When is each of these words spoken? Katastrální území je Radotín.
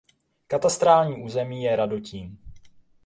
Katastrální 0.47 1.23
území 1.23 1.63
je 1.63 1.75
Radotín. 1.75 2.37